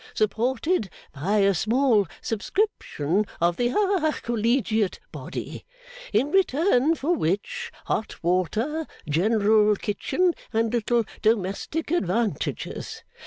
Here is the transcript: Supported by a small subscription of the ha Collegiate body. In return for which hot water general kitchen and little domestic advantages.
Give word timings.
Supported 0.15 0.89
by 1.13 1.37
a 1.41 1.53
small 1.53 2.07
subscription 2.23 3.23
of 3.39 3.57
the 3.57 3.67
ha 3.69 4.17
Collegiate 4.23 4.99
body. 5.11 5.63
In 6.11 6.31
return 6.31 6.95
for 6.95 7.13
which 7.13 7.71
hot 7.85 8.15
water 8.23 8.87
general 9.07 9.75
kitchen 9.75 10.33
and 10.51 10.73
little 10.73 11.05
domestic 11.21 11.91
advantages. 11.91 13.03